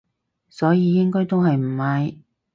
[0.49, 2.15] 所以應該都係唔買